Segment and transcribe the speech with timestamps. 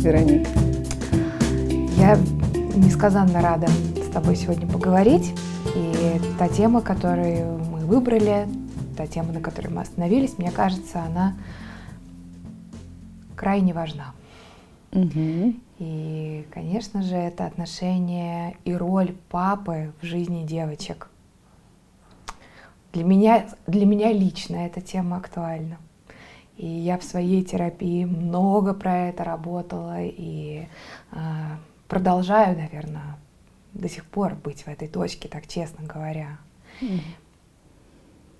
[0.00, 0.48] Вероника.
[1.96, 2.16] Я
[2.74, 5.34] несказанно рада с тобой сегодня поговорить.
[5.76, 8.48] И та тема, которую мы выбрали,
[8.96, 11.36] та тема, на которой мы остановились, мне кажется, она
[13.36, 14.14] крайне важна.
[14.92, 15.54] Угу.
[15.78, 21.10] И, конечно же, это отношение и роль папы в жизни девочек.
[22.94, 25.76] Для меня, для меня лично эта тема актуальна.
[26.60, 30.66] И я в своей терапии много про это работала и
[31.10, 31.16] э,
[31.88, 33.16] продолжаю, наверное,
[33.72, 36.36] до сих пор быть в этой точке, так честно говоря.
[36.82, 37.00] Mm.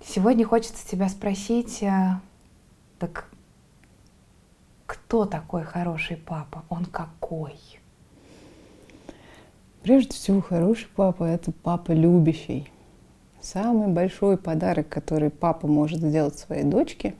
[0.05, 2.19] Сегодня хочется тебя спросить, э,
[2.99, 3.27] так
[4.85, 6.63] кто такой хороший папа?
[6.69, 7.57] Он какой?
[9.81, 12.71] Прежде всего, хороший папа– это папа любящий.
[13.41, 17.15] Самый большой подарок, который папа может сделать своей дочке,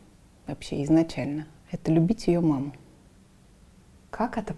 [0.52, 2.74] вообще изначально, это любить ее маму.
[4.10, 4.56] Как это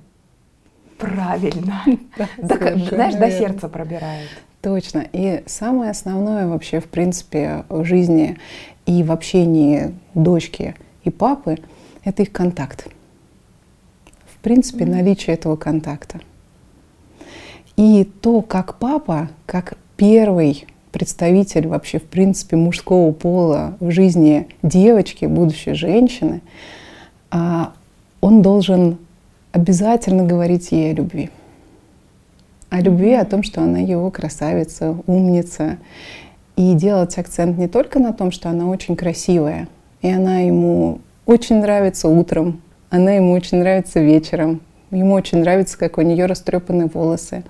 [0.97, 1.83] правильно?
[2.37, 4.29] Знаешь, до сердца пробирает.
[4.61, 5.05] Точно.
[5.11, 8.37] И самое основное вообще, в принципе, в жизни
[8.85, 11.57] и в общении дочки и папы–
[12.03, 12.87] это их контакт.
[14.25, 16.19] В принципе, наличие этого контакта.
[17.75, 25.25] И то, как папа, как первый представитель вообще, в принципе, мужского пола в жизни девочки,
[25.25, 26.39] будущей женщины,
[27.31, 27.73] а,
[28.21, 28.97] он должен
[29.51, 31.29] обязательно говорить ей о любви
[32.73, 35.77] о любви, о том, что она его красавица, умница.
[36.55, 39.67] И делать акцент не только на том, что она очень красивая,
[40.01, 45.99] и она ему очень нравится утром, она ему очень нравится вечером, ему очень нравится, как
[45.99, 47.43] у нее растрепаны волосы,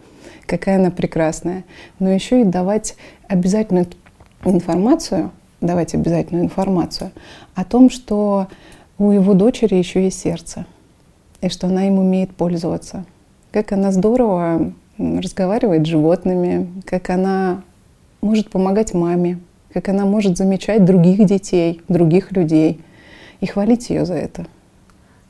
[0.46, 1.64] какая она прекрасная.
[2.00, 2.96] Но еще и давать
[3.28, 3.88] обязательную
[4.46, 7.12] информацию, давать обязательную информацию
[7.56, 8.48] о том, что
[8.98, 10.66] у его дочери еще есть сердце,
[11.42, 13.06] и что она им умеет пользоваться.
[13.52, 17.64] Как она здорово разговаривает с животными, как она
[18.22, 19.40] может помогать маме,
[19.74, 22.82] как она может замечать других детей, других людей
[23.42, 24.46] и хвалить ее за это.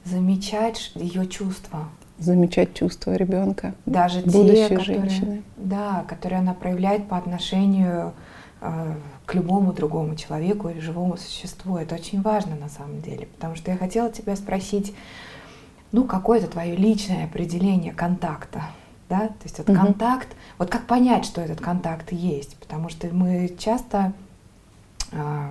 [0.03, 1.87] Замечать ее чувства.
[2.23, 3.73] Замечать чувства ребенка.
[3.85, 5.43] Даже будущей те, которые, женщины.
[5.57, 8.13] Да, которые она проявляет по отношению
[8.61, 8.95] э,
[9.25, 11.77] к любому другому человеку или живому существу.
[11.77, 13.27] Это очень важно на самом деле.
[13.27, 14.93] Потому что я хотела тебя спросить,
[15.91, 18.63] ну, какое-то твое личное определение контакта
[19.13, 19.85] да, то есть этот угу.
[19.85, 24.13] контакт, вот как понять, что этот контакт есть, потому что мы часто
[25.11, 25.49] э,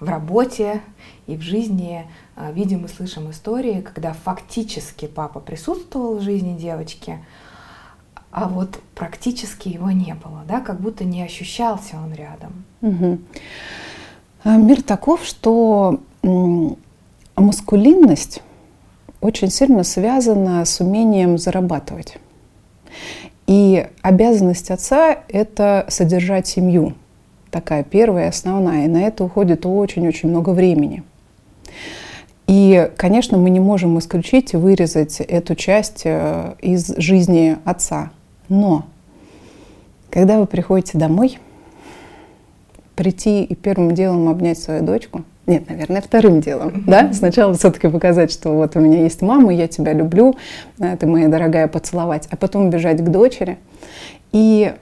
[0.00, 0.80] в работе
[1.26, 2.06] и в жизни
[2.36, 7.18] э, видим и слышим истории, когда фактически папа присутствовал в жизни девочки,
[8.30, 12.64] а вот практически его не было, да, как будто не ощущался он рядом.
[12.82, 13.18] Угу.
[14.44, 16.00] Мир таков, что
[17.36, 18.42] маскулинность
[19.20, 22.18] очень сильно связана с умением зарабатывать.
[23.46, 26.94] И обязанность отца– это содержать семью.
[27.50, 28.84] Такая первая, основная.
[28.84, 31.02] И на это уходит очень-очень много времени.
[32.46, 38.10] И, конечно, мы не можем исключить и вырезать эту часть э, из жизни отца.
[38.48, 38.86] Но
[40.10, 41.38] когда вы приходите домой,
[42.94, 47.12] прийти и первым делом обнять свою дочку– нет, наверное, вторым делом, да?
[47.12, 50.34] Сначала все-таки показать, что вот у меня есть мама, я тебя люблю,
[50.76, 53.56] ты моя дорогая, поцеловать, а потом бежать к дочери
[54.32, 54.74] и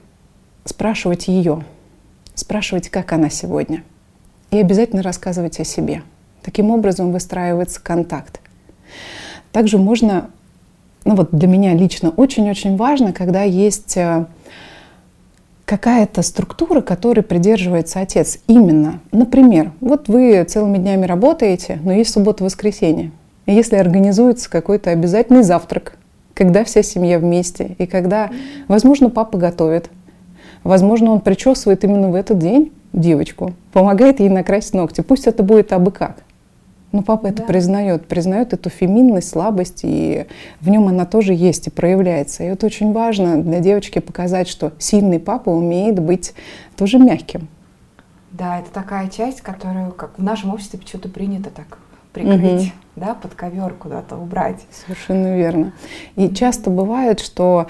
[0.65, 1.63] спрашивать ее,
[2.35, 3.83] спрашивать, как она сегодня,
[4.51, 6.03] и обязательно рассказывать о себе.
[6.43, 8.39] Таким образом выстраивается контакт.
[9.51, 10.29] Также можно,
[11.05, 14.27] ну вот для меня лично очень-очень важно, когда есть э,
[15.65, 18.37] какая-то структура, которой придерживается отец.
[18.47, 23.11] Именно, например, вот вы целыми днями работаете, но есть суббота-воскресенье.
[23.45, 25.97] И если организуется какой-то обязательный завтрак,
[26.33, 28.29] когда вся семья вместе, и когда,
[28.67, 29.89] возможно, папа готовит,
[30.65, 35.01] возможно, он причесывает именно в этот день девочку, помогает ей накрасить ногти.
[35.01, 36.17] Пусть это будет абы как.
[36.91, 40.27] Но папа это признает, признает эту феминность, слабость, и
[40.61, 42.43] в нем она тоже есть и проявляется.
[42.43, 46.33] И это очень важно для девочки показать, что сильный папа умеет быть
[46.77, 47.49] тоже мягким.
[48.31, 51.79] Да, это такая часть, которую как в нашем обществе почему-то принято так
[52.13, 52.71] прикрыть, угу.
[52.95, 54.65] да, под ковер куда-то убрать.
[54.85, 55.73] Совершенно верно.
[56.15, 57.67] И часто бывает, что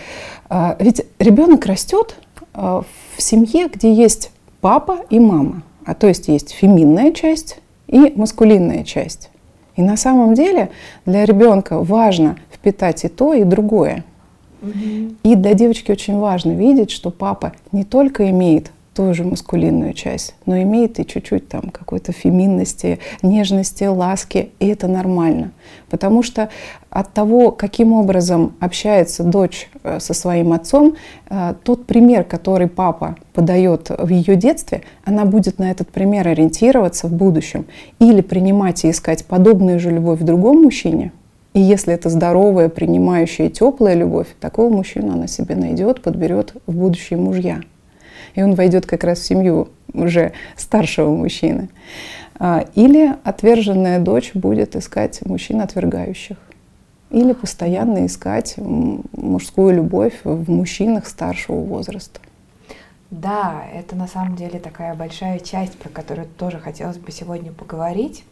[0.49, 2.15] э, ведь ребенок растет
[2.55, 4.31] в семье, где есть
[4.61, 9.29] папа и мама, а то есть есть феминная часть и маскулинная часть.
[9.75, 10.71] И на самом деле
[11.05, 14.03] для ребенка важно впитать и то, и другое.
[15.23, 20.59] И для девочки очень важно видеть, что папа не только имеет тоже маскулинную часть, но
[20.61, 25.51] имеет и чуть-чуть там какой-то феминности, нежности, ласки, и это нормально.
[25.89, 26.49] Потому что
[26.95, 30.95] от того, каким образом общается дочь э, со своим отцом,
[31.29, 37.07] э, тот пример, который папа подает в ее детстве, она будет на этот пример ориентироваться
[37.07, 37.65] в будущем
[37.99, 41.11] или принимать и искать подобную же любовь в другом мужчине.
[41.53, 47.19] И если это здоровая, принимающая, теплая любовь, такого мужчину она себе найдет, подберет в будущие
[47.19, 47.59] мужья
[48.35, 51.69] и он войдет как раз в семью уже старшего мужчины.
[52.37, 56.37] А, или отверженная дочь будет искать мужчин отвергающих.
[57.15, 62.19] Или постоянно искать мужскую любовь в мужчинах старшего возраста.
[63.09, 68.25] Да, это на самом деле такая большая часть, про которую тоже хотелось бы сегодня поговорить.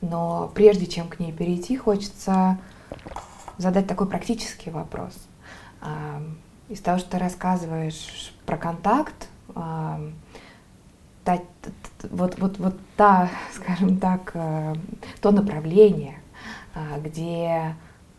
[0.00, 2.58] Но прежде чем к ней перейти, хочется
[3.58, 5.14] задать такой практический вопрос.
[5.80, 6.20] А,
[6.68, 11.38] из того, что ты рассказываешь про контакт, та,
[12.10, 14.74] вот, вот, вот та, скажем так, э,
[15.20, 16.25] то направление, а,
[17.02, 17.74] где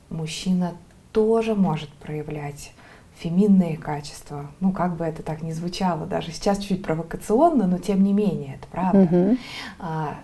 [0.10, 0.74] мужчина
[1.12, 2.74] тоже может проявлять
[3.20, 4.52] феминные качества.
[4.60, 8.56] Ну, как бы это так ни звучало, даже сейчас чуть провокационно, но тем не менее,
[8.56, 9.04] это правда.
[9.04, 10.16] Mm-hmm.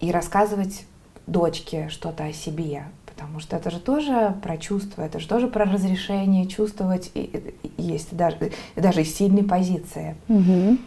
[0.00, 0.84] И рассказывать
[1.26, 5.64] дочке что-то о себе, потому что это же тоже про чувства, это же тоже про
[5.64, 10.16] разрешение чувствовать, и, и есть даже, даже из сильной позиции.
[10.28, 10.78] Угу.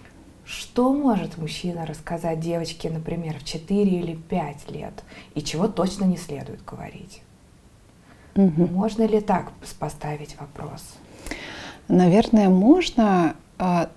[0.45, 5.03] Что может мужчина рассказать девочке, например, в 4 или 5 лет,
[5.33, 7.23] и чего точно не следует говорить?
[8.35, 8.67] Угу.
[8.67, 10.95] Можно ли так поставить вопрос?
[11.87, 13.35] Наверное, можно.
[13.57, 13.89] А,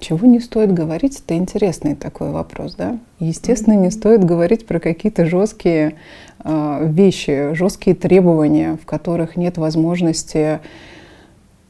[0.00, 2.98] чего не стоит говорить, это интересный такой вопрос, да?
[3.20, 5.96] Естественно, не стоит говорить про какие-то жесткие
[6.42, 10.60] э, вещи, жесткие требования, в которых нет возможности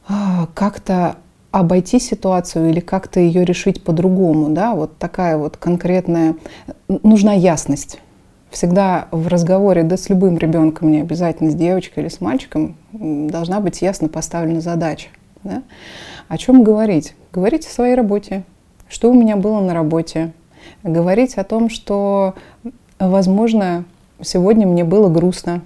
[0.07, 0.11] э,
[0.53, 1.17] как-то
[1.51, 4.75] обойти ситуацию или как-то ее решить по-другому, да?
[4.75, 6.35] Вот такая вот конкретная
[6.87, 7.99] нужна ясность.
[8.51, 13.59] Всегда в разговоре, да с любым ребенком, не обязательно с девочкой или с мальчиком, должна
[13.59, 15.09] быть ясно поставлена задача.
[15.43, 15.63] Да?
[16.27, 17.15] О чем говорить?
[17.31, 18.43] Говорить о своей работе,
[18.87, 20.33] что у меня было на работе.
[20.83, 22.33] Говорить о том, что,
[22.99, 23.85] возможно,
[24.21, 25.61] сегодня мне было грустно.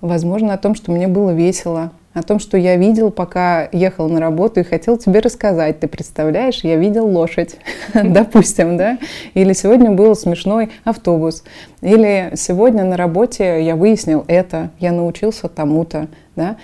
[0.00, 1.92] Возможно, о том, что мне было весело.
[2.12, 5.78] О том, что я видел, пока ехал на работу и хотел тебе рассказать.
[5.78, 7.56] Ты представляешь, я видел лошадь,
[7.94, 8.98] допустим, да?
[9.34, 11.44] Или сегодня был смешной автобус.
[11.82, 16.56] Или сегодня на работе я выяснил это, я научился тому-то, да?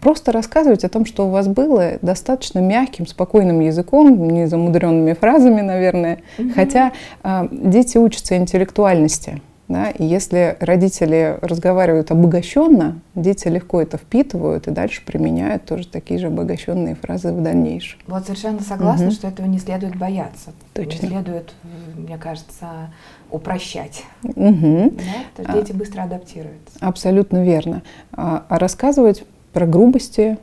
[0.00, 5.60] Просто рассказывать о том, что у вас было, достаточно мягким, спокойным языком, не замудренными фразами,
[5.60, 6.18] наверное.
[6.38, 6.50] Угу.
[6.54, 6.92] Хотя
[7.24, 9.42] э, дети учатся интеллектуальности.
[9.68, 9.90] Да?
[9.90, 16.28] И если родители разговаривают обогащенно, дети легко это впитывают и дальше применяют тоже такие же
[16.28, 17.98] обогащенные фразы в дальнейшем.
[18.06, 19.14] Вот совершенно согласна, угу.
[19.14, 20.52] что этого не следует бояться.
[20.72, 21.06] Точно.
[21.06, 21.52] Не следует,
[21.96, 22.90] мне кажется,
[23.30, 24.04] упрощать.
[24.22, 24.92] Угу.
[24.96, 25.44] Да?
[25.44, 26.78] То дети а, быстро адаптируются.
[26.80, 27.82] Абсолютно верно.
[28.12, 30.38] А, а рассказывать про грубости,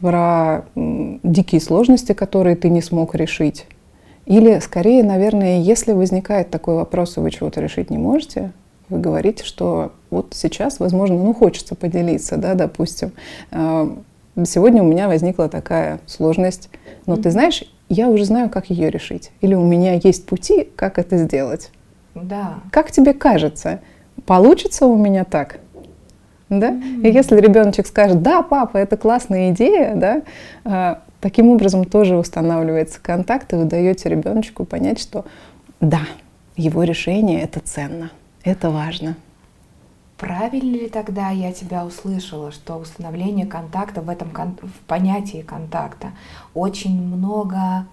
[0.00, 3.66] про дикие сложности, которые ты не смог решить.
[4.24, 8.52] Или скорее, наверное, если возникает такой вопрос, и вы чего-то решить не можете,
[8.90, 13.12] вы говорите, что вот сейчас, возможно, ну хочется поделиться, да, допустим.
[13.50, 13.96] А,
[14.44, 16.68] сегодня у меня возникла такая сложность,
[17.06, 19.32] но ты знаешь, я уже знаю, как ее решить.
[19.40, 21.70] Или у меня есть пути, как это сделать.
[22.14, 22.60] Да.
[22.70, 23.80] Как тебе кажется,
[24.26, 25.58] получится у меня так?
[26.48, 26.70] Да?
[26.70, 27.08] Mm-hmm.
[27.08, 30.22] И если ребеночек скажет, да, папа, это классная идея, да,
[30.64, 35.24] а, таким образом тоже устанавливается контакт, и вы даете ребеночку понять, что
[35.80, 36.00] да,
[36.56, 38.10] его решение это ценно,
[38.42, 39.16] это важно.
[40.16, 46.12] Правильно ли тогда я тебя услышала, что установление контакта в этом в понятии контакта
[46.52, 47.86] очень много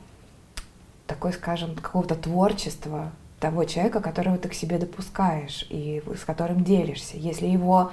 [1.06, 7.18] такой, скажем, какого-то творчества того человека, которого ты к себе допускаешь и с которым делишься.
[7.18, 7.92] Если его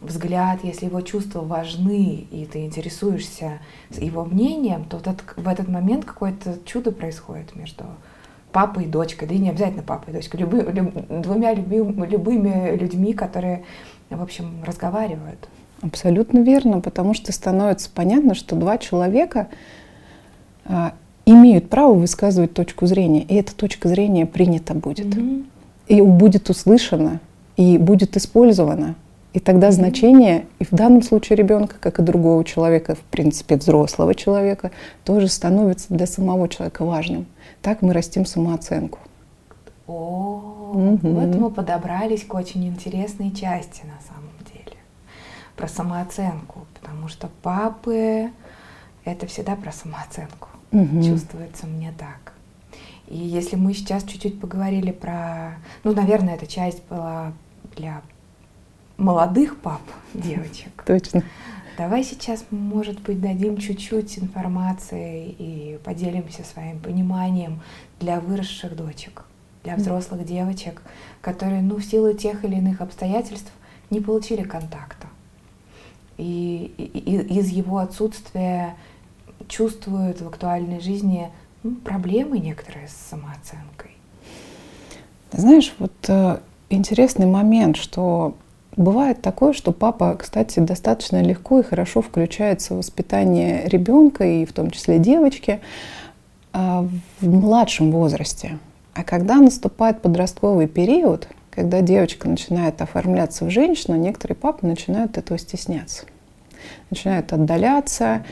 [0.00, 3.60] взгляд, если его чувства важны, и ты интересуешься
[3.90, 7.84] его мнением, то вот в этот момент какое-то чудо происходит между
[8.56, 12.74] папой и дочкой, да и не обязательно папой и дочкой, любы, люб, двумя любим, любыми
[12.74, 13.64] людьми, которые,
[14.08, 15.46] в общем, разговаривают.
[15.82, 19.48] Абсолютно верно, потому что становится понятно, что два человека
[20.64, 20.94] а,
[21.26, 25.44] имеют право высказывать точку зрения, и эта точка зрения принята будет, mm-hmm.
[25.88, 27.20] и будет услышана,
[27.58, 28.94] и будет использована.
[29.34, 34.14] И тогда значение и в данном случае ребенка, как и другого человека, в принципе взрослого
[34.14, 34.70] человека,
[35.04, 37.26] тоже становится для самого человека важным.
[37.66, 39.00] Так мы растим самооценку.
[39.88, 40.98] О, угу.
[41.02, 44.76] вот мы подобрались к очень интересной части на самом деле
[45.56, 48.30] про самооценку, потому что папы
[49.04, 50.48] это всегда про самооценку.
[50.70, 51.02] Угу.
[51.02, 52.34] Чувствуется мне так.
[53.08, 57.32] И если мы сейчас чуть-чуть поговорили про, ну, наверное, эта часть была
[57.74, 58.00] для
[58.96, 59.82] молодых пап,
[60.14, 60.84] девочек.
[60.86, 61.24] Точно.
[61.76, 67.60] Давай сейчас, может быть, дадим чуть-чуть информации и поделимся своим пониманием
[68.00, 69.24] для выросших дочек,
[69.62, 70.80] для взрослых девочек,
[71.20, 73.52] которые, ну, в силу тех или иных обстоятельств
[73.90, 75.06] не получили контакта.
[76.16, 78.74] И, и, и из его отсутствия
[79.46, 81.30] чувствуют в актуальной жизни
[81.62, 83.90] ну, проблемы некоторые с самооценкой.
[85.32, 86.38] Знаешь, вот э,
[86.70, 88.34] интересный момент, что
[88.76, 94.52] бывает такое, что папа, кстати, достаточно легко и хорошо включается в воспитание ребенка и в
[94.52, 95.60] том числе девочки
[96.52, 96.58] э,
[97.20, 98.58] в младшем возрасте.
[98.94, 105.38] А когда наступает подростковый период, когда девочка начинает оформляться в женщину, некоторые папы начинают этого
[105.38, 106.04] стесняться.
[106.90, 108.24] Начинают отдаляться,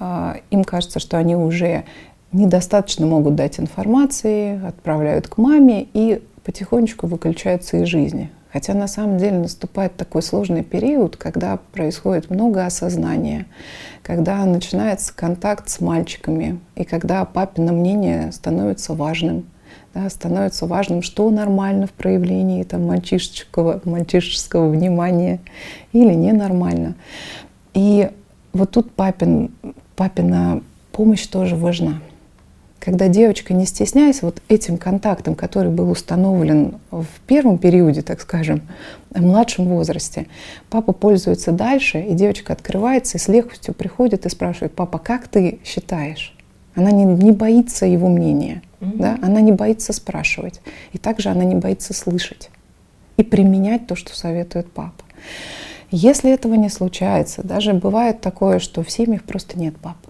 [0.00, 1.84] э, им кажется, что они уже
[2.32, 8.30] недостаточно могут дать информации, отправляют к маме и потихонечку выключаются из жизни.
[8.52, 13.46] Хотя на самом деле наступает такой сложный период, когда происходит много осознания,
[14.02, 19.46] когда начинается контакт с мальчиками, и когда папино мнение становится важным.
[19.94, 25.40] Да, становится важным, что нормально в проявлении там, мальчишеского, мальчишеского внимания
[25.92, 26.94] или ненормально.
[27.74, 28.10] И
[28.52, 29.50] вот тут папин,
[29.96, 30.62] папина
[30.92, 32.00] помощь тоже важна
[32.80, 38.62] когда девочка, не стесняясь вот этим контактом, который был установлен в первом периоде, так скажем,
[39.10, 40.26] в младшем возрасте,
[40.70, 45.58] папа пользуется дальше, и девочка открывается и с легкостью приходит и спрашивает, папа, как ты
[45.64, 46.36] считаешь?
[46.74, 48.96] Она не, не боится его мнения, mm-hmm.
[48.96, 49.18] да?
[49.22, 50.60] она не боится спрашивать.
[50.92, 52.50] И также она не боится слышать
[53.16, 55.04] и применять то, что советует папа.
[55.90, 60.07] Если этого не случается, даже бывает такое, что в семьях просто нет папы.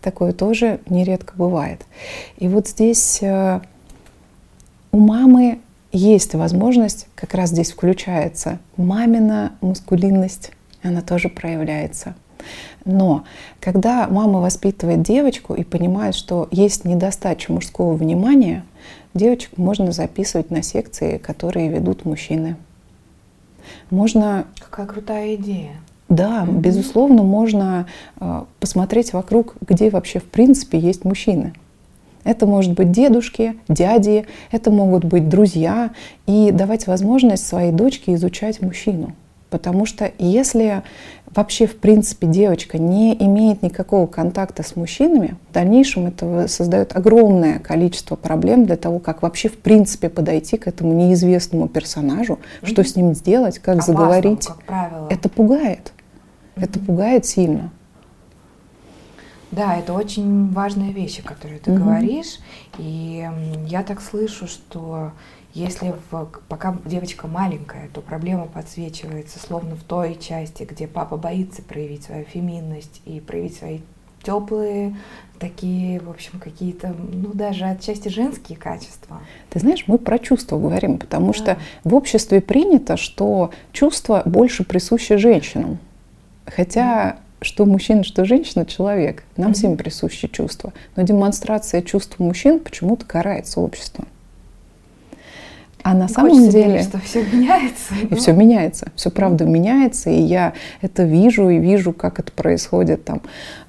[0.00, 1.84] Такое тоже нередко бывает.
[2.38, 3.60] И вот здесь э,
[4.92, 5.60] у мамы
[5.92, 10.52] есть возможность, как раз здесь включается мамина мускулинность,
[10.82, 12.14] она тоже проявляется.
[12.84, 13.24] Но
[13.60, 18.64] когда мама воспитывает девочку и понимает, что есть недостача мужского внимания,
[19.12, 22.56] девочек можно записывать на секции, которые ведут мужчины.
[23.90, 24.46] Можно...
[24.58, 25.72] Какая крутая идея.
[26.10, 26.58] Да, mm-hmm.
[26.58, 27.86] безусловно, можно
[28.20, 31.54] э, посмотреть вокруг, где вообще в принципе есть мужчины.
[32.24, 35.90] Это может быть дедушки, дяди, это могут быть друзья,
[36.26, 39.14] и давать возможность своей дочке изучать мужчину.
[39.50, 40.82] Потому что если
[41.34, 47.58] вообще, в принципе, девочка не имеет никакого контакта с мужчинами, в дальнейшем это создает огромное
[47.58, 52.66] количество проблем для того, как вообще, в принципе, подойти к этому неизвестному персонажу, mm-hmm.
[52.66, 54.46] что с ним сделать, как Опасно, заговорить.
[54.46, 55.08] Как правило.
[55.10, 55.92] Это пугает.
[56.60, 57.70] Это пугает сильно.
[59.50, 61.80] Да, это очень важная вещь, о которой ты угу.
[61.80, 62.38] говоришь.
[62.78, 63.28] И
[63.66, 65.12] я так слышу, что
[65.52, 71.62] если в, пока девочка маленькая, то проблема подсвечивается словно в той части, где папа боится
[71.62, 73.80] проявить свою феминность и проявить свои
[74.22, 74.96] теплые,
[75.38, 79.20] такие, в общем, какие-то, ну, даже отчасти женские качества.
[79.48, 81.32] Ты знаешь, мы про чувства говорим, потому да.
[81.32, 85.78] что в обществе принято, что чувства больше присущи женщинам.
[86.54, 89.24] Хотя что мужчина, что женщина, человек.
[89.36, 89.54] Нам mm-hmm.
[89.54, 90.72] всем присущи чувства.
[90.96, 94.06] Но демонстрация чувств мужчин почему-то карается обществом.
[95.82, 96.72] А на самом Хочется деле...
[96.72, 97.94] Верить, что все меняется.
[98.10, 98.92] И все меняется.
[98.94, 100.10] Все правда меняется.
[100.10, 100.52] И я
[100.82, 103.22] это вижу и вижу, как это происходит там,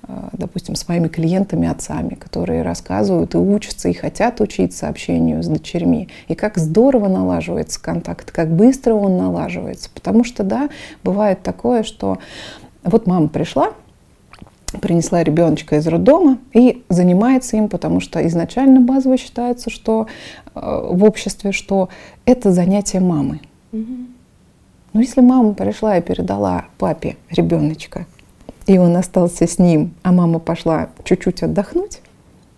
[0.08, 5.48] э, допустим, с моими клиентами, отцами, которые рассказывают и учатся, и хотят учиться общению с
[5.48, 6.10] дочерьми.
[6.28, 9.90] И как здорово налаживается контакт, как быстро он налаживается.
[9.94, 10.70] Потому что, да,
[11.04, 12.20] бывает такое, что
[12.84, 13.74] вот мама пришла,
[14.80, 20.08] принесла ребеночка из роддома и занимается им, потому что изначально базово считается, что
[20.56, 21.90] э, в обществе, что
[22.26, 23.42] это занятие мамы.
[23.74, 23.96] Угу.
[24.94, 28.06] Но если мама пришла и передала папе ребеночка,
[28.68, 32.02] и он остался с ним, а мама пошла чуть-чуть отдохнуть,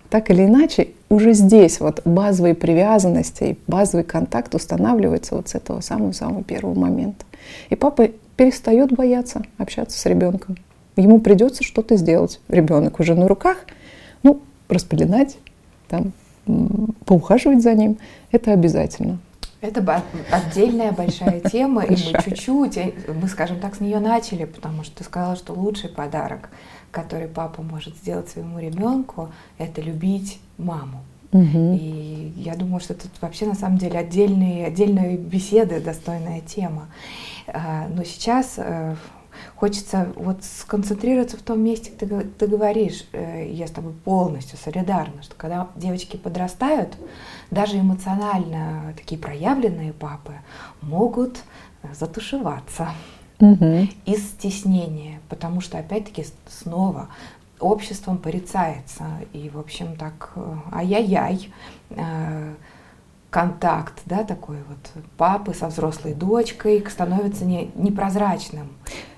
[0.09, 6.43] так или иначе, уже здесь вот базовые привязанности, базовый контакт устанавливается вот с этого самого-самого
[6.43, 7.25] первого момента.
[7.69, 10.57] И папа перестает бояться общаться с ребенком.
[10.95, 12.39] Ему придется что-то сделать.
[12.47, 13.57] Ребенок уже на руках,
[14.21, 15.37] ну, распеленать,
[15.87, 16.13] там,
[17.05, 17.97] поухаживать за ним,
[18.31, 19.19] это обязательно.
[19.61, 24.83] Это отдельная большая тема, и мы чуть-чуть, э, мы, скажем так, с нее начали, потому
[24.83, 26.49] что ты сказала, что лучший подарок,
[26.91, 31.01] который папа может сделать своему ребенку, это любить маму.
[31.31, 31.77] Угу.
[31.79, 36.89] И я думаю, что это вообще на самом деле отдельные, отдельные беседы, достойная тема.
[37.47, 38.95] А, но сейчас э,
[39.55, 44.57] хочется вот сконцентрироваться в том месте, где ты, ты говоришь, э, я с тобой полностью
[44.57, 46.97] солидарна, что когда девочки подрастают,
[47.51, 50.33] даже эмоционально такие проявленные папы
[50.81, 51.39] могут
[51.93, 52.89] затушеваться
[53.39, 53.87] угу.
[54.05, 57.09] из стеснения, потому что опять-таки снова
[57.59, 59.05] обществом порицается.
[59.33, 61.51] И, в общем, так, э, ай-яй-яй,
[61.91, 62.53] э,
[63.33, 68.69] контакт, да, такой вот папы со взрослой дочкой становится не, непрозрачным.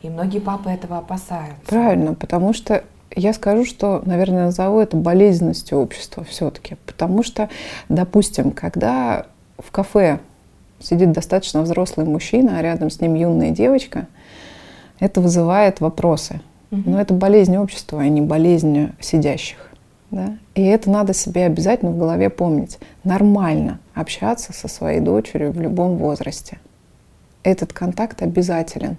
[0.03, 1.65] И многие папы этого опасаются.
[1.67, 6.77] Правильно, потому что я скажу, что, наверное, назову это болезненностью общества все-таки.
[6.85, 7.49] Потому что,
[7.89, 9.25] допустим, когда
[9.59, 10.19] в кафе
[10.79, 14.07] сидит достаточно взрослый мужчина, а рядом с ним юная девочка,
[15.01, 16.39] это вызывает вопросы.
[16.71, 19.71] Но это болезнь общества, а не болезнь сидящих.
[20.15, 20.37] Да?
[20.53, 22.79] И это надо себе обязательно в голове помнить.
[23.03, 26.57] Нормально общаться со своей дочерью в любом возрасте.
[27.43, 28.95] Этот контакт обязателен.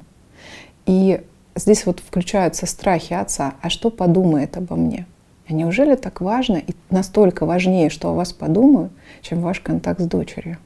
[0.85, 1.23] И
[1.55, 3.55] здесь вот включаются страхи отца.
[3.63, 5.07] А что подумает обо мне?
[5.49, 8.93] А неужели так важно и настолько важнее, что о вас подумают,
[9.23, 10.59] чем ваш контакт с дочерью?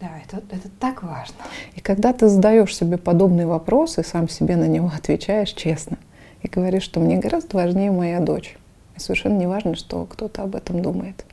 [0.00, 1.34] Да, это, это так важно.
[1.76, 5.98] И когда ты задаешь себе подобные вопросы, сам себе на него отвечаешь честно
[6.40, 8.56] и говоришь, что мне гораздо важнее моя дочь.
[9.00, 11.24] Совершенно не важно, что кто-то об этом думает.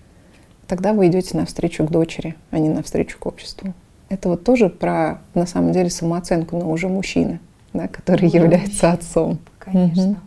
[0.68, 3.74] Тогда вы идете навстречу к дочери, а не навстречу к обществу.
[4.10, 7.40] Это вот тоже про, на самом деле, самооценку, но уже мужчины,
[7.74, 9.40] да, который уже является отцом.
[9.60, 10.18] Конечно, угу.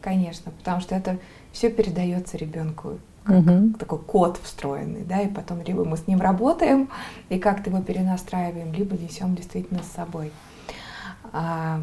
[0.00, 1.18] конечно, потому что это
[1.52, 3.72] все передается ребенку как угу.
[3.78, 6.90] такой код встроенный, да, и потом либо мы с ним работаем
[7.30, 10.30] и как-то его перенастраиваем, либо несем действительно с собой.
[11.32, 11.80] А,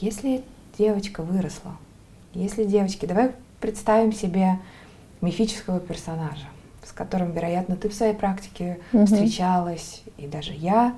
[0.00, 0.44] если
[0.78, 1.76] девочка выросла,
[2.34, 4.58] если девочки, давай представим себе
[5.22, 6.46] мифического персонажа,
[6.84, 9.06] с которым, вероятно, ты в своей практике угу.
[9.06, 10.94] встречалась, и даже я,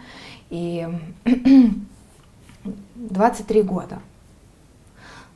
[0.50, 0.88] и
[2.96, 4.00] 23 года,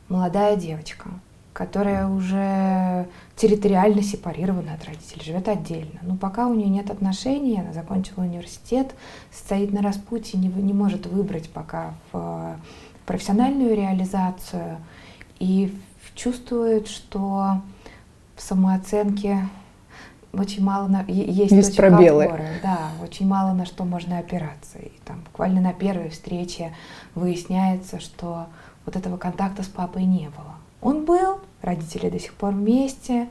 [0.09, 1.11] молодая девочка,
[1.53, 3.07] которая уже
[3.37, 6.01] территориально сепарирована от родителей, живет отдельно.
[6.03, 8.95] Но пока у нее нет отношений, она закончила университет,
[9.31, 12.57] стоит на распутье, не, не может выбрать пока в
[13.05, 14.79] профессиональную реализацию
[15.41, 15.77] и
[16.19, 17.63] чувствует, что
[18.37, 19.49] в самооценке
[20.33, 22.25] очень мало на, есть, есть пробелы.
[22.25, 24.79] Опоры, да, очень мало на что можно опираться.
[24.79, 26.75] И там буквально на первой встрече
[27.15, 28.47] выясняется, что
[28.85, 30.57] вот этого контакта с папой не было.
[30.83, 33.29] Он был, родители до сих пор вместе,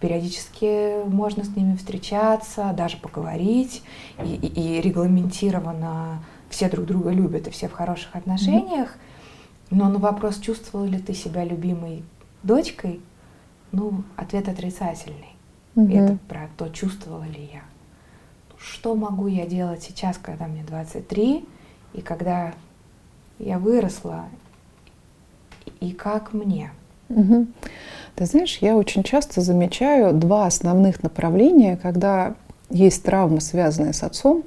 [0.00, 3.82] периодически можно с ними встречаться, даже поговорить,
[4.22, 8.96] и, и, и регламентированно все друг друга любят и все в хороших отношениях.
[9.72, 12.04] Но на вопрос, чувствовала ли ты себя любимой
[12.42, 13.00] дочкой,
[13.72, 15.34] ну, ответ отрицательный.
[15.74, 15.98] Mm-hmm.
[15.98, 17.62] Это про то, чувствовала ли я.
[18.58, 21.44] Что могу я делать сейчас, когда мне 23,
[21.94, 22.52] и когда
[23.38, 24.26] я выросла,
[25.80, 26.70] и как мне?
[27.08, 27.46] Угу.
[28.14, 32.34] Ты знаешь, я очень часто замечаю два основных направления, когда
[32.70, 34.44] есть травма, связанная с отцом,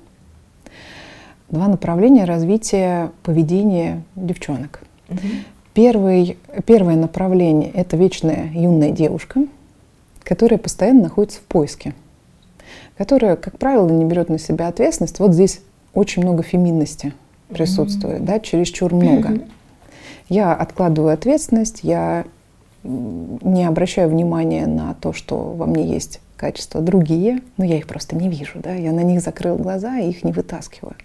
[1.50, 4.85] два направления развития поведения девчонок.
[5.10, 5.20] Угу.
[5.74, 9.42] Первый, первое направление– это вечная юная девушка,
[10.24, 11.94] которая постоянно находится в поиске,
[12.98, 15.20] которая, как правило, не берет на себя ответственность.
[15.20, 15.62] Вот здесь
[15.94, 17.14] очень много феминности
[17.50, 18.26] присутствует, mm-hmm.
[18.26, 19.30] да, чересчур много.
[19.30, 19.50] Mm-hmm.
[20.30, 22.26] Я откладываю ответственность, я
[22.84, 28.16] не обращаю внимания на то, что во мне есть качества другие, но я их просто
[28.16, 30.96] не вижу, да, я на них закрыл глаза и их не вытаскиваю.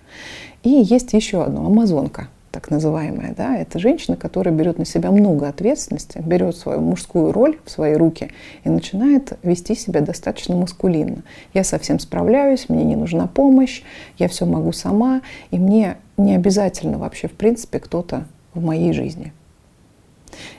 [0.63, 5.49] И есть еще одно, амазонка, так называемая, да, это женщина, которая берет на себя много
[5.49, 8.33] ответственности, берет свою мужскую роль в свои руки
[8.65, 11.23] и начинает вести себя достаточно маскулинно.
[11.55, 13.83] Я совсем справляюсь, мне не нужна помощь,
[14.19, 19.33] я все могу сама, и мне не обязательно вообще, в принципе, кто-то в моей жизни.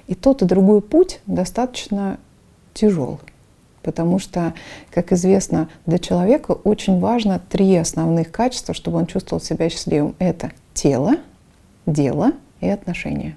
[0.08, 2.20] И тот и другой путь достаточно
[2.74, 3.20] тяжел,
[3.84, 4.54] потому что,
[4.92, 10.16] как известно, для человека очень важно три основных качества, чтобы он чувствовал себя счастливым.
[10.20, 11.18] Это тело,
[11.86, 13.36] дело и отношения.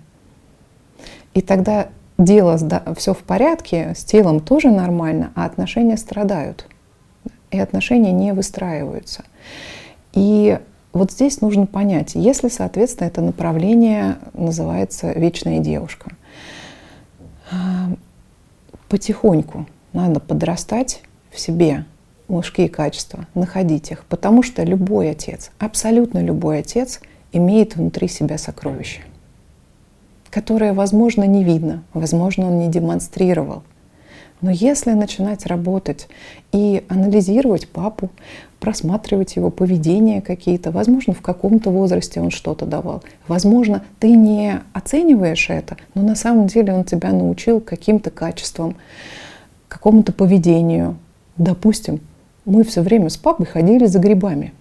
[1.35, 2.59] И тогда дело,
[2.96, 6.66] все в порядке, с телом тоже нормально, а отношения страдают.
[7.50, 9.24] И отношения не выстраиваются.
[10.12, 10.59] И
[10.92, 16.12] вот здесь нужно понять, если, соответственно, это направление называется «вечная девушка»,
[17.50, 17.90] а,
[18.88, 21.02] потихоньку надо подрастать
[21.33, 21.85] в себе
[22.28, 27.00] мужские качества, находить их, потому что любой отец, абсолютно любой отец
[27.34, 29.02] имеет внутри себя сокровище,
[30.30, 33.62] которое, возможно, не видно, возможно, он не демонстрировал,
[34.40, 36.08] Но если начинать работать
[36.52, 38.10] и анализировать папу,
[38.60, 45.48] просматривать его поведение какие-то, возможно, в каком-то возрасте он что-то давал, возможно, ты не оцениваешь
[45.50, 48.76] это, но на самом деле он тебя научил каким-то качествам,
[49.68, 50.96] какому-то поведению.
[51.36, 52.00] Допустим,
[52.44, 54.52] мы все время с папой ходили за грибами.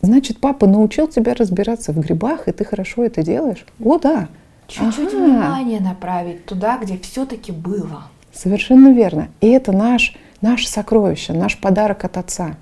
[0.00, 3.66] Значит, папа научил тебя разбираться в грибах, и ты хорошо это делаешь?
[3.82, 4.28] О, да.
[4.68, 5.24] Чуть-чуть ага.
[5.24, 8.04] внимание направить туда, где все-таки было.
[8.32, 9.28] Совершенно верно.
[9.40, 12.56] И это наш, наше сокровище, наш подарок от отца.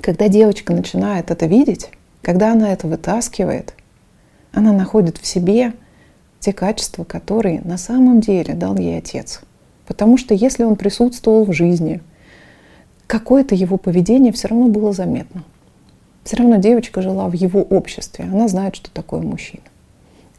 [0.00, 1.90] Когда девочка начинает это видеть,
[2.22, 3.74] когда она это вытаскивает,
[4.52, 5.74] она находит в себе
[6.40, 9.42] те качества, которые на самом деле дал ей отец.
[9.86, 12.00] Потому что если он присутствовал в жизни,
[13.06, 15.44] какое-то его поведение все равно было заметно.
[16.26, 19.62] Все равно девочка жила в его обществе, она знает, что такое мужчина.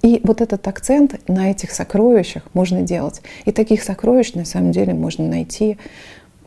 [0.02, 3.22] И вот этот акцент на этих сокровищах можно делать.
[3.46, 5.78] И таких сокровищ на самом деле можно найти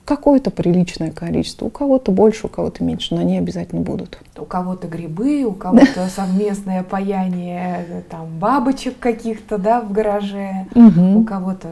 [0.05, 1.65] какое-то приличное количество.
[1.65, 4.19] У кого-то больше, у кого-то меньше, но они обязательно будут.
[4.37, 11.69] У кого-то грибы, у кого-то совместное паяние там, бабочек каких-то да, в гараже, у кого-то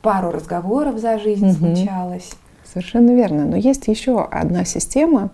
[0.00, 2.30] пару разговоров за жизнь случалось.
[2.64, 3.44] Совершенно верно.
[3.44, 5.28] Но есть еще одна система,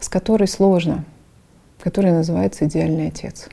[0.00, 1.04] с которой сложно,
[1.82, 3.48] которая называется идеальный отец.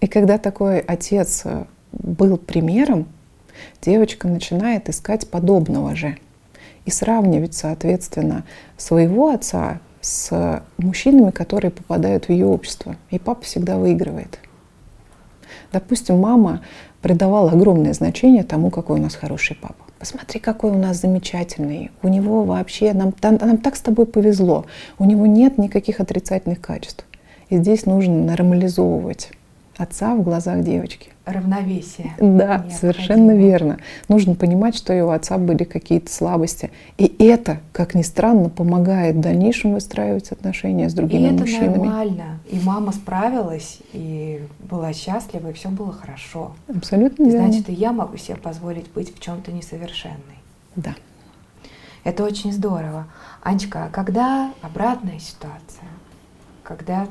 [0.00, 3.06] И когда такой отец э, был примером,
[3.80, 6.18] девочка начинает искать подобного же
[6.84, 8.44] и сравнивать, соответственно,
[8.76, 12.96] своего отца с мужчинами, которые попадают в ее общество.
[13.10, 14.40] И папа всегда выигрывает.
[15.72, 16.62] Допустим, мама
[17.02, 19.84] придавала огромное значение тому, какой у нас хороший папа.
[19.98, 21.90] Посмотри, какой у нас замечательный.
[22.02, 24.64] У него вообще, нам, нам так с тобой повезло.
[24.98, 27.04] У него нет никаких отрицательных качеств.
[27.50, 29.30] И здесь нужно нормализовывать
[29.76, 31.10] отца в глазах девочки.
[31.24, 32.14] Равновесие.
[32.18, 33.78] Да, совершенно верно.
[34.08, 36.70] Нужно понимать, что у отца были какие-то слабости.
[36.98, 41.70] И это, как ни странно, помогает в дальнейшем выстраивать отношения с другими и мужчинами.
[41.70, 42.40] это нормально.
[42.50, 46.52] И мама справилась, и была счастлива, и все было хорошо.
[46.68, 47.46] Абсолютно верно.
[47.46, 50.16] Значит, и я могу себе позволить быть в чем-то несовершенной.
[50.74, 50.94] Да.
[52.04, 53.06] Это очень здорово.
[53.42, 55.88] Анечка, а когда обратная ситуация?
[56.64, 57.06] Когда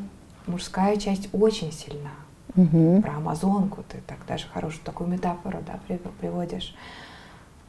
[0.47, 2.11] мужская часть очень сильна,
[2.55, 3.01] угу.
[3.01, 5.79] про Амазонку, ты так даже хорошую такую метафору да,
[6.19, 6.75] приводишь.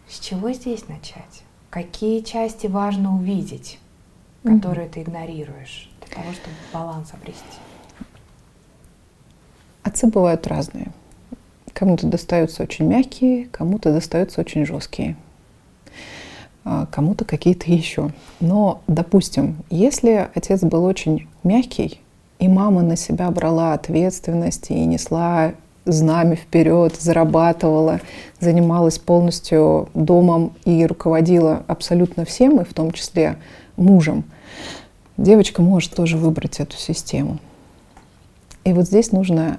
[0.09, 1.43] С чего здесь начать?
[1.71, 3.79] Какие части важно увидеть,
[4.45, 4.95] которые угу.
[4.95, 7.43] ты игнорируешь, для того, чтобы баланс обрести?
[9.83, 10.93] Отцы бывают разные.
[11.73, 15.17] Кому-то достаются очень мягкие, кому-то достаются очень жесткие
[16.65, 18.11] а кому-то какие-то еще.
[18.41, 22.01] Но, допустим, если отец был очень мягкий,
[22.43, 25.53] и мама на себя брала ответственность и несла
[25.85, 28.01] знамя вперед, зарабатывала,
[28.41, 33.37] занималась полностью домом и руководила абсолютно всем, и в том числе
[33.77, 34.25] мужем.
[35.17, 37.39] Девочка может тоже выбрать эту систему.
[38.65, 39.59] И вот здесь нужно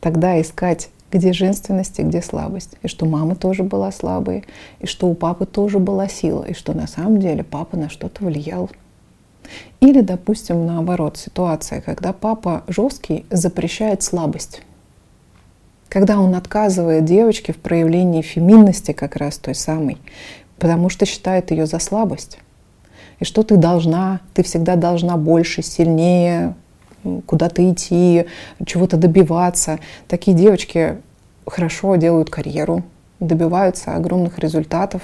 [0.00, 2.76] тогда искать, где женственность и где слабость.
[2.82, 4.44] И что мама тоже была слабой,
[4.80, 8.24] и что у папы тоже была сила, и что на самом деле папа на что-то
[8.24, 8.70] влиял
[9.80, 14.62] или, допустим, наоборот, ситуация, когда папа жесткий запрещает слабость.
[15.88, 19.98] Когда он отказывает девочке в проявлении феминности как раз той самой,
[20.58, 22.38] потому что считает ее за слабость.
[23.18, 26.54] И что ты должна, ты всегда должна больше, сильнее,
[27.26, 28.26] куда-то идти,
[28.64, 29.80] чего-то добиваться.
[30.08, 30.98] Такие девочки
[31.46, 32.84] хорошо делают карьеру,
[33.20, 35.02] добиваются огромных результатов.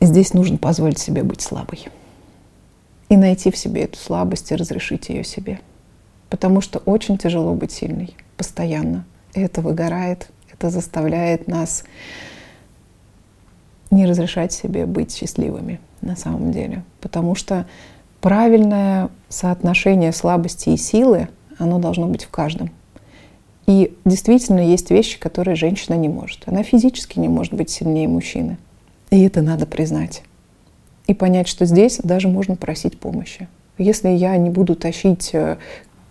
[0.00, 1.88] Здесь нужно позволить себе быть слабой
[3.08, 5.60] и найти в себе эту слабость и разрешить ее себе.
[6.28, 9.04] Потому что очень тяжело быть сильной постоянно.
[9.34, 11.84] Это выгорает, это заставляет нас
[13.90, 16.84] не разрешать себе быть счастливыми на самом деле.
[17.00, 17.66] Потому что
[18.20, 22.70] правильное соотношение слабости и силы, оно должно быть в каждом.
[23.66, 26.42] И действительно есть вещи, которые женщина не может.
[26.46, 28.58] Она физически не может быть сильнее мужчины.
[29.10, 30.22] И это надо признать
[31.08, 33.48] и понять, что здесь даже можно просить помощи.
[33.78, 35.56] Если я не буду тащить э,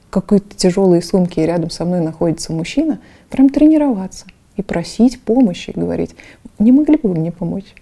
[0.09, 6.15] какие-то тяжелые сумки, и рядом со мной находится мужчина, прям тренироваться и просить помощи, говорить,
[6.59, 7.75] не могли бы вы мне помочь?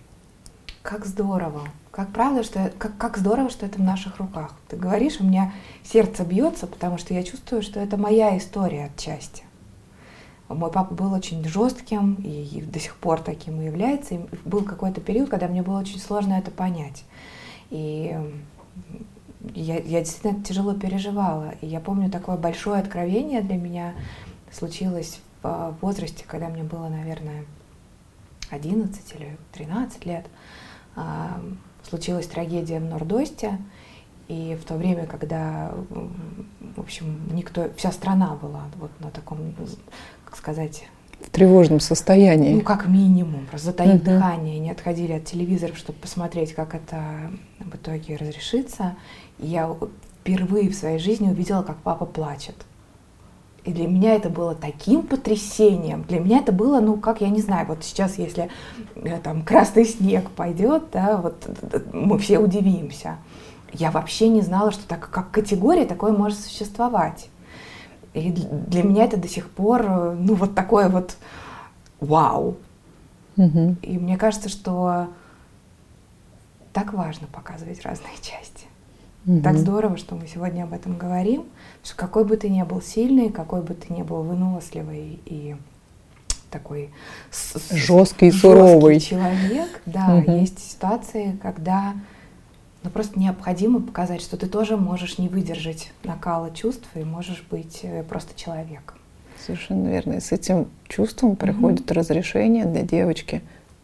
[0.82, 1.62] Как здорово.
[1.90, 4.54] Как правда, что как, как здорово, что это в наших руках.
[4.68, 9.44] Ты говоришь, у меня сердце бьется, потому что я чувствую, что это моя история отчасти.
[10.48, 14.16] Мой папа был очень жестким и до сих пор таким и является.
[14.16, 17.04] И был какой-то период, когда мне было очень сложно это понять.
[17.72, 18.16] И
[19.54, 21.56] я, я действительно тяжело переживала.
[21.62, 23.96] И я помню, такое большое откровение для меня
[24.52, 27.46] случилось в возрасте, когда мне было, наверное,
[28.52, 30.26] 11 или 13 лет,
[30.96, 31.42] а,
[31.84, 33.60] случилась трагедия в Нордосте,
[34.28, 35.72] и в то время, когда,
[36.76, 39.54] в общем, никто, вся страна была вот на таком,
[40.36, 40.84] как сказать,
[41.22, 42.56] в тревожном состоянии.
[42.56, 44.16] Ну, как минимум, просто затаив uh-huh.
[44.16, 48.96] дыхание, не отходили от телевизоров, чтобы посмотреть, как это в итоге разрешится.
[49.40, 49.74] И я
[50.20, 52.56] впервые в своей жизни увидела, как папа плачет.
[53.64, 56.04] И для меня это было таким потрясением.
[56.04, 58.50] Для меня это было, ну, как, я не знаю, вот сейчас, если
[58.96, 61.48] э, там красный снег пойдет, да, вот
[61.92, 63.18] мы все удивимся.
[63.74, 67.30] Я вообще не знала, что так, как категория такое может существовать.
[68.16, 71.18] И для меня это до сих пор, э, ну, вот такое вот
[72.00, 72.56] вау.
[73.36, 73.76] Угу.
[73.82, 75.08] И мне кажется, что
[76.72, 78.68] так важно показывать разные части.
[79.26, 79.42] Угу.
[79.42, 81.44] Так здорово, что мы сегодня об этом говорим,
[81.84, 85.58] что какой бы ты ни был сильный, какой бы ты ни был выносливый и
[86.52, 86.92] такой
[87.70, 90.32] жесткий, суровый человек, да, угу.
[90.32, 91.96] есть ситуации, когда
[92.86, 97.80] но просто необходимо показать, что ты тоже можешь не выдержать накала чувств и можешь быть
[97.82, 98.98] э, просто человеком.
[99.44, 100.14] Совершенно верно.
[100.14, 103.42] И с этим чувством приходит mm разрешение для девочки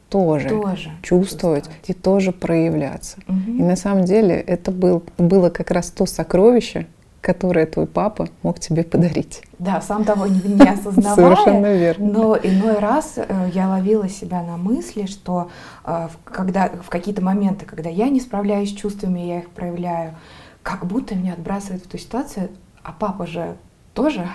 [0.09, 3.17] тоже, тоже чувствовать, чувствовать и тоже проявляться.
[3.27, 6.85] mm И на самом деле это был, было как раз то сокровище,
[7.21, 9.43] которое твой папа мог тебе подарить.
[9.59, 11.15] Да, сам того не, не осознавая.
[11.15, 12.11] Совершенно верно.
[12.11, 15.49] Но иной раз э, я ловила себя на мысли, что
[15.85, 20.15] э, когда, в какие-то моменты, когда я не справляюсь с чувствами, я их проявляю,
[20.63, 22.49] как будто меня отбрасывает в ту ситуацию,
[22.83, 23.55] а папа же
[23.93, 24.27] тоже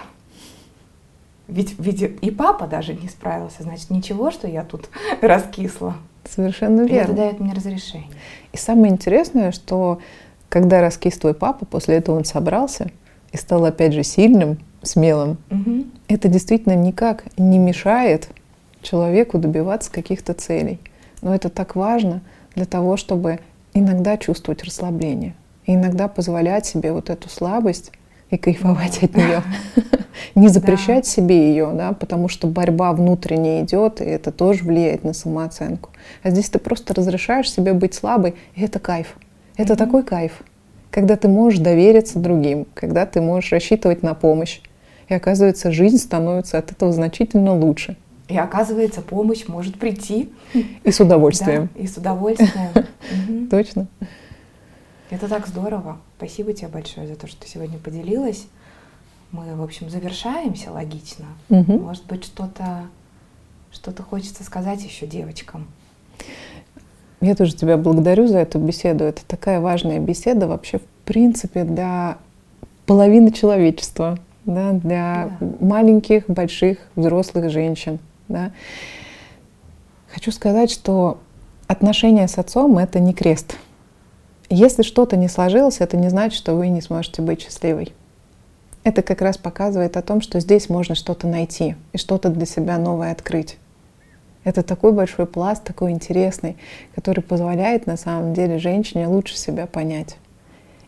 [1.48, 4.88] ведь, ведь и папа даже не справился, значит, ничего, что я тут
[5.20, 5.96] раскисла.
[6.24, 6.92] Совершенно верно.
[6.92, 8.10] И это дает мне разрешение.
[8.52, 10.00] И самое интересное, что
[10.56, 12.90] когда раскис твой папа, после этого он собрался
[13.30, 15.84] и стал опять же сильным, смелым, угу.
[16.08, 18.30] это действительно никак не мешает
[18.80, 20.80] человеку добиваться каких-то целей.
[21.20, 22.22] Но это так важно
[22.54, 23.40] для того, чтобы
[23.74, 25.34] иногда чувствовать расслабление,
[25.66, 27.92] и иногда позволять себе вот эту слабость
[28.30, 29.42] и кайфовать от нее.
[30.34, 35.12] Не запрещать себе ее, да, потому что борьба внутренняя идет, и это тоже влияет на
[35.12, 35.90] самооценку.
[36.22, 39.18] А здесь ты просто разрешаешь себе быть слабой, и это кайф.
[39.56, 39.76] Это mm-hmm.
[39.76, 40.42] такой кайф,
[40.90, 44.60] когда ты можешь довериться другим, когда ты можешь рассчитывать на помощь.
[45.08, 47.96] И оказывается, жизнь становится от этого значительно лучше.
[48.28, 50.32] И оказывается, помощь может прийти.
[50.82, 51.68] И с удовольствием.
[51.74, 53.48] Да, и с удовольствием.
[53.50, 53.86] Точно.
[55.10, 55.98] Это так здорово.
[56.16, 58.46] Спасибо тебе большое за то, что ты сегодня поделилась.
[59.30, 61.26] Мы, в общем, завершаемся логично.
[61.48, 62.86] Может быть, что-то
[63.76, 65.66] что-то хочется сказать еще девочкам.
[67.20, 69.04] Я тоже тебя благодарю за эту беседу.
[69.04, 72.18] Это такая важная беседа вообще в принципе для
[72.84, 75.46] половины человечества, да, для да.
[75.60, 77.98] маленьких, больших, взрослых женщин.
[78.28, 78.52] Да.
[80.12, 81.18] Хочу сказать, что
[81.66, 83.56] отношения с отцом— это не крест.
[84.48, 87.92] Если что-то не сложилось, это не значит, что вы не сможете быть счастливой.
[88.84, 92.78] Это как раз показывает о том, что здесь можно что-то найти и что-то для себя
[92.78, 93.58] новое открыть.
[94.46, 96.56] Это такой большой пласт, такой интересный,
[96.94, 100.18] который позволяет на самом деле женщине лучше себя понять.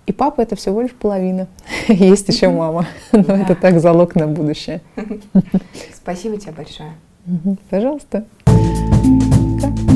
[0.07, 1.49] И папа это всего лишь половина.
[1.89, 2.87] Есть еще мама.
[3.13, 4.81] Но это так залог на будущее.
[5.93, 6.93] Спасибо тебе большое.
[7.69, 8.25] Пожалуйста.
[9.61, 9.88] Пока.